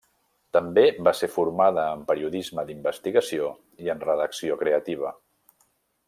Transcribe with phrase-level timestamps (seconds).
[0.55, 3.51] També va ser formada en periodisme d'investigació
[3.85, 5.13] i en redacció creativa.